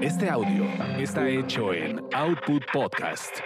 [0.00, 0.64] Este audio
[0.96, 3.38] está hecho en Output Podcast.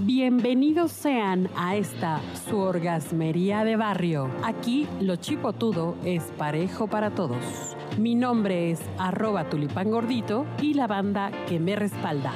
[0.00, 4.28] Bienvenidos sean a esta su orgasmería de barrio.
[4.42, 7.76] Aquí lo chipotudo es parejo para todos.
[7.96, 12.32] Mi nombre es arroba tulipán gordito y la banda que me respalda.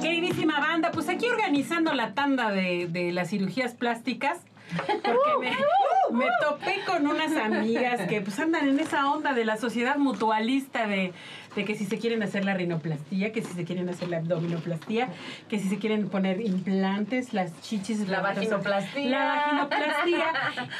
[0.00, 4.44] Queridísima banda, pues aquí organizando la tanda de las cirugías plásticas.
[4.76, 9.56] Porque me, me topé con unas amigas que pues andan en esa onda de la
[9.56, 11.12] sociedad mutualista de,
[11.56, 15.08] de que si se quieren hacer la rinoplastía, que si se quieren hacer la abdominoplastía,
[15.48, 19.08] que si se quieren poner implantes, las chichis, La vaginoplastia.
[19.10, 20.24] La vaginoplastia.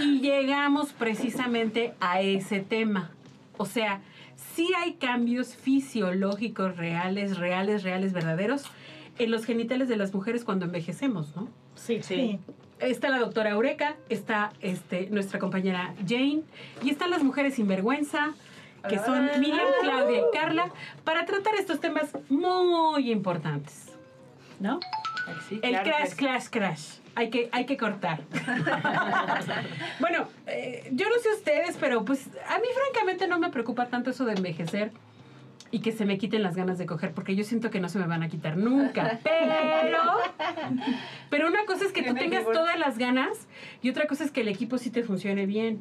[0.00, 3.10] y llegamos precisamente a ese tema.
[3.56, 4.00] O sea,
[4.54, 8.64] sí hay cambios fisiológicos reales, reales, reales, verdaderos
[9.18, 11.48] en los genitales de las mujeres cuando envejecemos, ¿no?
[11.74, 12.38] Sí, Sí.
[12.80, 16.42] Está la doctora Eureka, está este, nuestra compañera Jane
[16.82, 18.34] y están las mujeres sinvergüenza,
[18.88, 20.70] que son Miriam, Claudia y Carla,
[21.04, 23.86] para tratar estos temas muy importantes.
[24.60, 24.80] ¿No?
[25.48, 26.84] Sí, El claro crash, crash, crash.
[27.14, 28.20] Hay que, hay que cortar.
[30.00, 34.10] bueno, eh, yo no sé ustedes, pero pues a mí francamente no me preocupa tanto
[34.10, 34.92] eso de envejecer
[35.70, 37.98] y que se me quiten las ganas de coger, porque yo siento que no se
[37.98, 39.18] me van a quitar nunca.
[39.24, 39.98] Pero,
[41.30, 43.46] pero una cosa es que tú tengas todas las ganas
[43.82, 45.80] y otra cosa es que el equipo sí te funcione bien,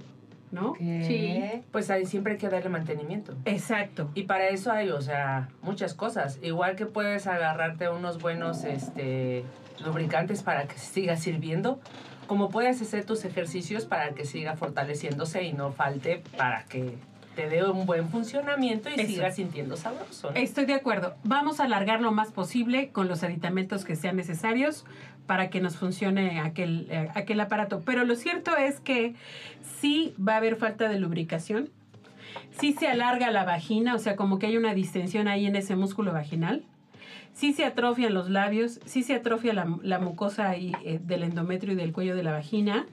[0.51, 0.75] ¿no?
[0.77, 1.41] Sí.
[1.71, 3.35] Pues ahí siempre hay que darle mantenimiento.
[3.45, 4.09] Exacto.
[4.15, 6.39] Y para eso hay, o sea, muchas cosas.
[6.41, 9.43] Igual que puedes agarrarte unos buenos este,
[9.83, 11.79] lubricantes para que siga sirviendo,
[12.27, 16.95] como puedes hacer tus ejercicios para que siga fortaleciéndose y no falte para que
[17.37, 19.05] te dé un buen funcionamiento y Eso.
[19.05, 20.31] sigas sintiendo sabroso.
[20.31, 20.35] ¿no?
[20.35, 21.13] Estoy de acuerdo.
[21.23, 24.85] Vamos a alargar lo más posible con los aditamentos que sean necesarios
[25.27, 27.83] para que nos funcione aquel, eh, aquel aparato.
[27.85, 29.13] Pero lo cierto es que
[29.79, 31.69] sí va a haber falta de lubricación.
[32.59, 35.75] Sí se alarga la vagina, o sea, como que hay una distensión ahí en ese
[35.75, 36.63] músculo vaginal.
[37.33, 41.73] Sí se atrofian los labios, sí se atrofia la, la mucosa ahí, eh, del endometrio
[41.73, 42.87] y del cuello de la vagina.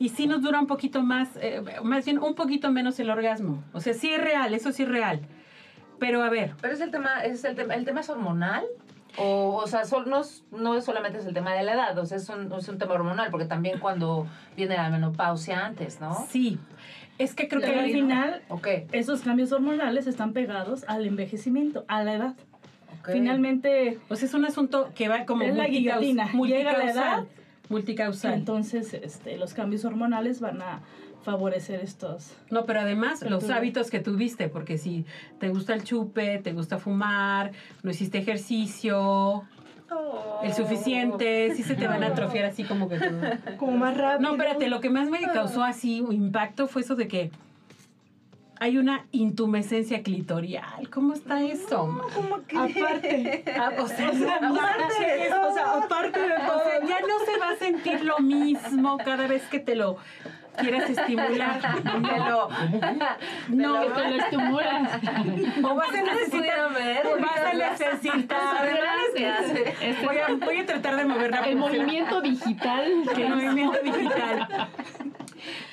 [0.00, 3.62] Y sí nos dura un poquito más, eh, más bien un poquito menos el orgasmo.
[3.72, 5.20] O sea, sí es real, eso sí es real.
[6.00, 8.64] Pero a ver, Pero es el tema, es el tema, el tema es hormonal.
[9.18, 10.22] O, o sea, sol- no,
[10.56, 12.78] no es solamente es el tema de la edad, o sea, es un, es un
[12.78, 16.26] tema hormonal, porque también cuando viene la menopausia antes, ¿no?
[16.30, 16.58] Sí,
[17.18, 18.68] es que creo que Pero al final, Ok.
[18.92, 22.34] esos cambios hormonales están pegados al envejecimiento, a la edad.
[23.00, 23.10] ok.
[23.12, 26.30] Finalmente, o sea, es un asunto que va como Es la multicaus- guillotina.
[26.46, 27.24] Llega la edad.
[27.70, 28.34] Multicausal.
[28.34, 30.80] Entonces este, los cambios hormonales van a
[31.22, 32.34] favorecer estos.
[32.50, 35.04] no, pero además los hábitos que tuviste, porque si
[35.38, 39.44] te gusta el chupe, te gusta fumar, no hiciste ejercicio,
[40.42, 42.98] el suficiente, sí se te van a atrofiar así como que...
[42.98, 44.30] tú- Como más rápido.
[44.30, 47.30] No, espérate, lo que más me causó así un impacto fue eso de que
[48.60, 50.88] hay una intumescencia clitorial.
[50.90, 51.86] ¿Cómo está eso?
[51.86, 52.04] ma?
[52.14, 52.58] Como que.
[52.58, 54.10] Aparte, ah, o sea,
[54.42, 55.48] no Aparte de todo.
[55.48, 59.44] o sea, aparte de todo, ya no se va a sentir lo mismo cada vez
[59.44, 59.96] que te lo
[60.58, 61.60] quieras estimular.
[63.48, 65.00] No, no, que te lo estimulas.
[65.64, 67.06] o vas a necesitar, pudieron ver.
[67.06, 68.76] o vas a necesitar.
[69.16, 69.58] Gracias.
[69.80, 72.92] Este, Voy a, voy a tratar de mover la el movimiento digital.
[73.16, 74.68] El movimiento digital.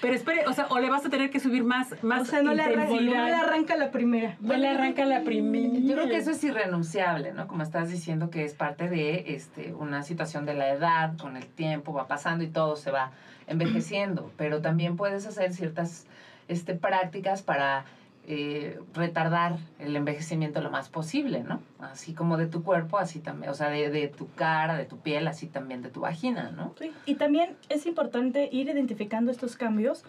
[0.02, 2.42] Pero espere, o sea, o le vas a tener que subir más, más O sea,
[2.44, 4.38] no le, arranca, no le arranca la primera.
[4.40, 5.80] No le arranca la primera.
[5.80, 7.48] Yo creo que eso es irrenunciable, ¿no?
[7.48, 11.48] Como estás diciendo que es parte de este, una situación de la edad, con el
[11.48, 13.12] tiempo va pasando y todo se va
[13.48, 16.06] envejeciendo, pero también puedes hacer ciertas
[16.48, 17.86] este, prácticas para
[18.30, 21.62] eh, retardar el envejecimiento lo más posible, ¿no?
[21.80, 24.98] Así como de tu cuerpo, así también, o sea, de, de tu cara, de tu
[24.98, 26.74] piel, así también de tu vagina, ¿no?
[26.78, 30.04] Sí, Y también es importante ir identificando estos cambios,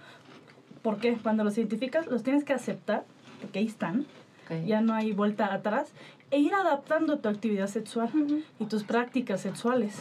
[0.83, 3.05] porque cuando los identificas los tienes que aceptar,
[3.41, 4.05] porque ahí están,
[4.47, 4.65] Ok.
[4.67, 5.93] ya no hay vuelta atrás,
[6.33, 8.11] e ir adaptando tu actividad sexual
[8.59, 9.95] y tus prácticas sexuales.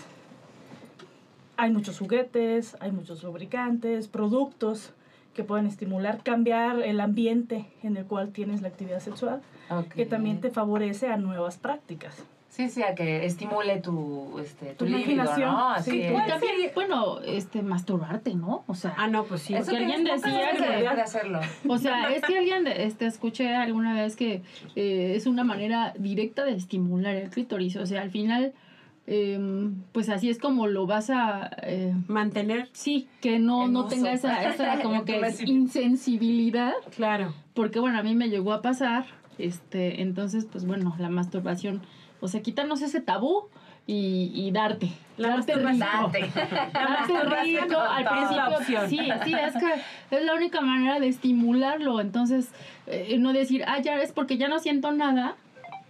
[1.56, 4.92] Hay muchos juguetes, hay muchos lubricantes, productos
[5.38, 9.42] que pueden estimular, cambiar el ambiente en el cual tienes la actividad sexual,
[9.96, 12.26] que también te favorece a nuevas prácticas.
[12.50, 15.52] Sí, sí, a que estimule tu, este, tu, Tu líbido, imaginación.
[15.52, 15.70] ¿no?
[15.70, 16.12] Así Sí, es.
[16.12, 18.64] Y también, bueno, este, masturbarte, ¿no?
[18.66, 19.54] O sea, Ah, no, pues sí.
[19.54, 21.40] Eso que alguien decía que- debería de hacerlo.
[21.68, 24.42] o sea, es que alguien este, escuché alguna vez que
[24.76, 27.76] eh, es una manera directa de estimular el clítoris.
[27.76, 28.54] O sea, al final,
[29.08, 31.50] eh, pues así es como lo vas a...
[31.64, 36.74] eh, Mantener, sí, que no, no tenga esa, esa como que insensibilidad.
[36.96, 37.34] claro.
[37.54, 39.06] Porque bueno, a mí me llegó a pasar,
[39.40, 41.82] este, entonces, pues bueno, la masturbación,
[42.20, 43.46] o sea, quitarnos ese tabú
[43.88, 44.90] y, y darte.
[45.18, 45.66] La darte rico.
[46.74, 48.88] Darte rico al principio.
[48.88, 52.02] Sí, sí, es que es la única manera de estimularlo.
[52.02, 52.52] Entonces,
[52.86, 55.36] eh, no decir, ah, ya es porque ya no siento nada,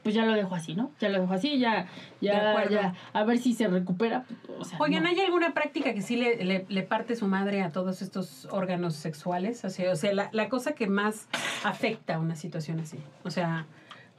[0.07, 0.89] pues ya lo dejo así, ¿no?
[1.01, 1.85] Ya lo dejo así, ya,
[2.21, 4.23] ya, ya, a ver si se recupera.
[4.57, 5.09] O sea, Oigan, no.
[5.09, 8.95] ¿hay alguna práctica que sí le, le- le parte su madre a todos estos órganos
[8.95, 9.65] sexuales?
[9.65, 11.27] O sea, o sea la, la cosa que más
[11.65, 12.97] afecta a una situación así.
[13.25, 13.65] O sea,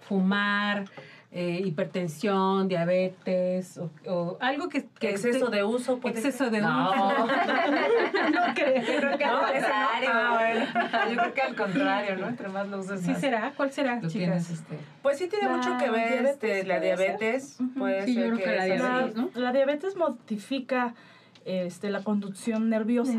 [0.06, 0.84] fumar,
[1.30, 4.86] eh, hipertensión, diabetes, o, o algo que...
[4.98, 5.98] que Exceso de uso.
[5.98, 6.90] puede Exceso de No.
[6.90, 7.26] uso.
[7.26, 8.82] no creo.
[8.82, 9.74] Yo creo que No, al ese no.
[9.74, 10.10] contrario.
[10.10, 11.10] Ah, bueno.
[11.10, 12.28] Yo creo que al contrario, ¿no?
[12.28, 13.52] Entre más lo uses, ¿Sí más será?
[13.56, 14.12] ¿Cuál será, lo chicas?
[14.12, 14.78] tienes, este...
[15.02, 17.58] Pues sí tiene La mucho que ver diabetes este, la diabetes.
[17.76, 19.30] Puede Sí, yo ser creo que la diabetes, La, ¿no?
[19.34, 20.94] la diabetes modifica
[21.44, 23.18] este, la conducción nerviosa.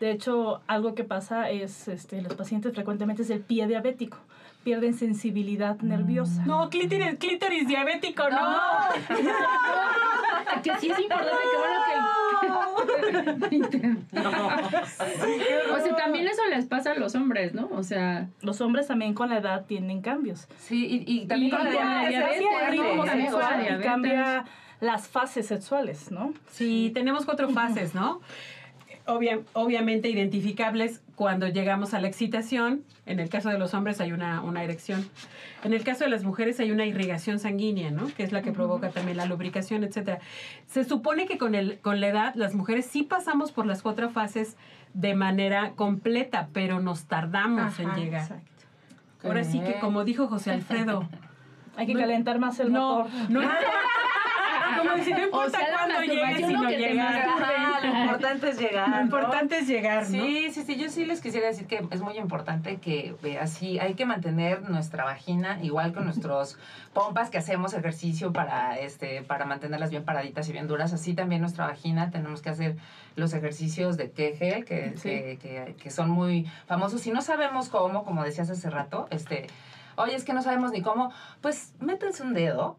[0.00, 4.18] De hecho, algo que pasa es, este, los pacientes frecuentemente es el pie diabético.
[4.64, 6.44] Pierden sensibilidad nerviosa.
[6.44, 8.58] No, clítoris, clítoris diabético, no.
[10.62, 11.30] Que sí es importante,
[12.40, 13.78] que bueno que...
[15.72, 17.68] O sea, también eso les pasa a los hombres, ¿no?
[17.72, 20.48] O sea, Los hombres también con la edad tienen cambios.
[20.58, 22.38] Sí, y, y también Y con la la diabetes.
[22.40, 24.44] diabetes, Cambia el ritmo sexual y cambia
[24.80, 26.32] las fases sexuales, ¿no?
[26.50, 28.20] Sí, tenemos cuatro fases, ¿no?
[29.08, 32.84] Obvia- obviamente identificables cuando llegamos a la excitación.
[33.06, 35.08] En el caso de los hombres hay una, una erección.
[35.64, 38.06] En el caso de las mujeres hay una irrigación sanguínea, ¿no?
[38.16, 40.18] Que es la que provoca también la lubricación, etcétera.
[40.66, 44.10] Se supone que con, el, con la edad las mujeres sí pasamos por las cuatro
[44.10, 44.56] fases
[44.92, 48.22] de manera completa, pero nos tardamos en llegar.
[48.22, 48.44] exacto.
[49.24, 51.08] Ahora sí que, como dijo José Alfredo,
[51.76, 53.10] Hay que No, calentar más el no, motor.
[53.30, 53.40] no,
[54.78, 57.27] como dice, no importa sea, cuándo llegues, sino llegar.
[58.18, 58.88] Importante es llegar.
[58.88, 59.02] Lo ¿no?
[59.02, 60.08] importante es llegar, ¿no?
[60.08, 63.78] Sí, sí, sí, yo sí les quisiera decir que es muy importante que eh, así
[63.78, 66.58] hay que mantener nuestra vagina igual con nuestros
[66.92, 71.40] pompas que hacemos ejercicio para este para mantenerlas bien paraditas y bien duras, así también
[71.40, 72.76] nuestra vagina tenemos que hacer
[73.16, 75.08] los ejercicios de Kegel que, Sí.
[75.08, 77.00] que, que- que son muy famosos.
[77.00, 79.46] Si no sabemos cómo, como decías hace rato, este,
[79.96, 82.78] oye, es que no sabemos ni cómo, pues métanse un dedo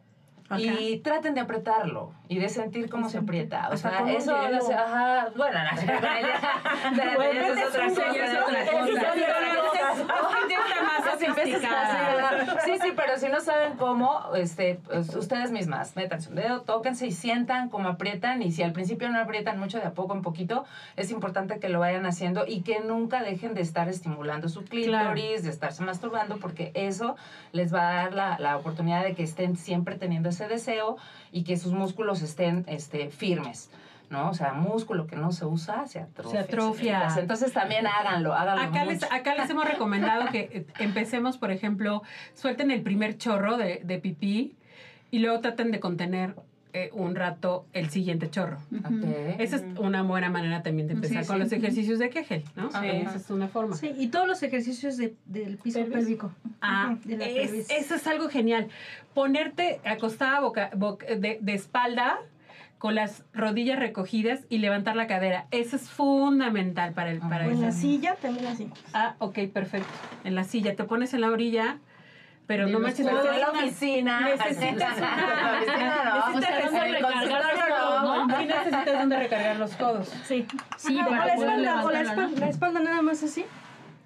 [0.57, 3.69] y traten de apretarlo y de sentir cómo se aprieta.
[3.71, 5.99] O sea, eso, no sé, ajá, bueno, es otra
[7.87, 8.09] cosa.
[8.09, 9.58] es otra cosa.
[12.65, 17.07] Sí, sí, pero si no saben cómo, este, pues, ustedes mismas, métanse un dedo, tóquense
[17.07, 18.41] y sientan cómo aprietan.
[18.41, 21.69] Y si al principio no aprietan mucho, de a poco en poquito, es importante que
[21.69, 26.37] lo vayan haciendo y que nunca dejen de estar estimulando su clítoris, de estarse masturbando,
[26.37, 27.15] porque eso
[27.51, 30.97] les va a dar la, la oportunidad de que estén siempre teniendo ese deseo
[31.31, 33.69] y que sus músculos estén este, firmes.
[34.09, 34.29] ¿No?
[34.29, 36.31] O sea, músculo que no se usa se atrofia.
[36.31, 37.07] Se atrofia.
[37.17, 42.01] Entonces también háganlo, háganlo Acá les, acá les hemos recomendado que eh, empecemos, por ejemplo,
[42.33, 44.55] suelten el primer chorro de, de pipí
[45.11, 46.35] y luego traten de contener
[46.71, 48.57] eh, un rato el siguiente chorro.
[48.77, 49.03] Ok.
[49.39, 51.43] Esa es una buena manera también de empezar Sí, con sí.
[51.43, 52.67] los ejercicios de Kegel, ¿no?
[52.67, 52.85] Ajá.
[52.85, 53.75] Esa es una forma.
[53.75, 55.95] Sí, y todos los ejercicios de- del piso Pelvis.
[55.95, 56.31] pélvico.
[56.61, 58.67] Ah, de la es- eso es algo genial.
[59.15, 62.19] Ponerte acostada boca, boca- de, de espalda
[62.79, 65.45] con las rodillas recogidas y levantar la cadera.
[65.51, 68.71] Eso es fundamental para el para O en la silla, también así.
[68.93, 69.89] Ah, ok, perfecto.
[70.23, 71.77] En la silla, te pones en la orilla,
[72.47, 73.05] pero no manches.
[73.05, 74.21] En la oficina.
[74.29, 74.95] Necesitas
[78.47, 80.07] necesitas donde recargar los codos.
[80.25, 80.47] Sí.
[80.77, 83.45] Sí, Ajá, para o la espalda, o la espalda, la espalda nada más así.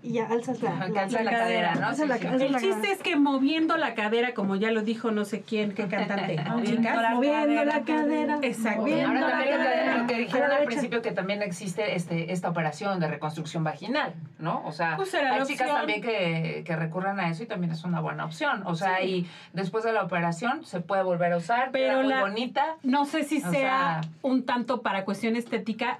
[0.05, 1.87] Y ya alzas la, Ajá, la, alza la cadera, ¿no?
[1.87, 2.27] alzas la- Sí, sí.
[2.27, 2.93] alzas El la chiste cadera.
[2.93, 6.61] es que moviendo la cadera, como ya lo dijo no sé quién, qué cantante, ¿no,
[6.61, 7.11] chicas?
[7.13, 8.39] Moviendo la cadera.
[8.41, 8.81] Exacto.
[8.81, 9.97] moviendo Ahora la también cadera.
[9.99, 13.63] lo que A dijeron la al principio que también existe este esta operación de reconstrucción
[13.63, 14.61] vaginal, ¿no?
[14.65, 15.77] O sea, Pues la hay chicas opción.
[15.77, 18.63] también que, que recurran a eso y también es una buena opción.
[18.65, 22.09] O sea, y después de la operación se puede volver a usar, Pero pero muy
[22.13, 22.75] la- bonita.
[22.83, 25.99] No sé si O sea sea- un tanto para cuestión estética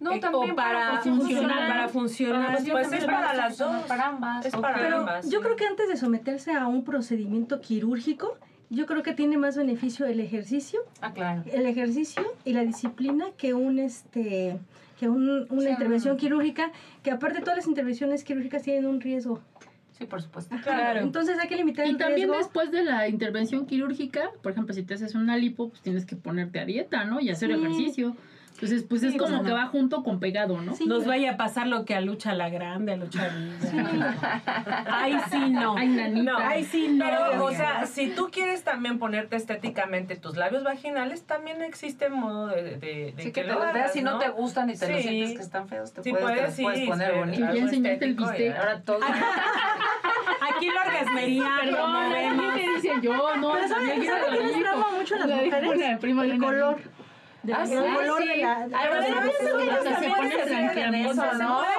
[0.00, 1.68] No, eh, también o para, para funcionar.
[1.68, 2.52] Para funcionar.
[2.58, 3.82] Pues, pues es para las dos.
[3.86, 4.46] Para ambas.
[4.46, 5.28] Es para Pero ambas.
[5.28, 8.38] yo creo que antes de someterse a un procedimiento quirúrgico,
[8.70, 11.42] yo creo que tiene más beneficio el ejercicio, Ah, claro.
[11.50, 14.58] el ejercicio y la disciplina que un este
[15.00, 16.72] que un- una Sí, intervención quirúrgica,
[17.04, 19.40] que aparte todas las intervenciones quirúrgicas tienen un riesgo.
[19.92, 20.56] Sí, por supuesto.
[20.62, 21.00] Claro.
[21.00, 22.36] Entonces hay que limitar Y el también riesgo.
[22.38, 26.16] después de la intervención quirúrgica, por ejemplo, si te haces una lipo, pues tienes que
[26.16, 27.20] ponerte a dieta, ¿no?
[27.20, 27.54] Y hacer Sí.
[27.58, 28.16] ejercicio.
[28.60, 29.54] Entonces, pues es Sí, como pues, que no.
[29.54, 30.74] va junto con pegado, ¿no?
[30.74, 30.84] Sí.
[30.86, 33.28] Nos vaya a pasar lo que a Lucha la Grande, a Lucha
[33.92, 34.16] Villa.
[34.90, 35.76] Ay, sí, no.
[35.76, 36.32] Ay, nanita.
[36.32, 36.38] No.
[36.38, 37.04] Ay, sí, no.
[37.04, 42.48] Pero, o sea, si tú quieres también ponerte estéticamente tus labios vaginales, también existe modo
[42.48, 44.76] de, de, de Sí, que te lo los veas hagas, si no te gustan y
[44.76, 45.08] te los Sí.
[45.08, 47.54] sientes que están feos, te Sí, puedes, te puedes, puedes poner sí, bonitos.
[47.54, 48.56] Ya enseñaste el y bistec.
[48.56, 48.98] Ahora todo.
[50.56, 51.48] Aquí la orgasmería.
[51.62, 52.54] Perdón, a mí promovemos.
[52.56, 55.14] me dicen yo, no, Pero ¿sabes- también quiero ¿sabes qué les dormir trama con- mucho
[57.48, 57.82] de Ah, sí, ¿no?
[57.82, 58.10] puede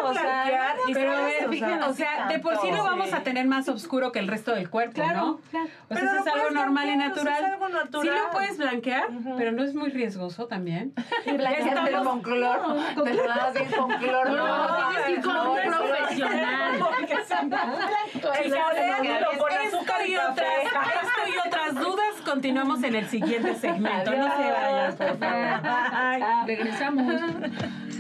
[0.03, 1.49] O sea, blanquear y Pero a ¿sabes?
[1.49, 4.19] ver, O sea, o sea, de por sí lo vamos a tener más oscuro que
[4.19, 5.39] el resto del cuerpo, Claro, ¿no?
[5.51, 5.65] claro.
[5.67, 7.43] O sea, Pero eso lo es algo normal y natural.
[7.45, 8.01] es algo natural.
[8.15, 9.03] Sí lo puedes blanquear,
[9.37, 10.93] pero no es muy riesgoso también.
[11.25, 12.75] Y blanqueártelo con cloro.
[13.03, 13.89] Te lo das bien con.
[13.89, 13.97] No,
[14.89, 16.79] tienes que ir con un eso- profesional.
[19.37, 24.11] Con azúcar y otras, esto y otras dudas continuamos en el siguiente segmento.
[24.11, 26.47] No se vayan, favor.
[26.47, 27.21] Regresamos.